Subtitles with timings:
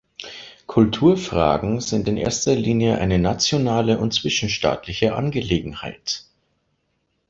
[0.65, 6.25] Kulturfragen sind in erster Linie eine nationale und zwischenstaatliche Angelegenheit.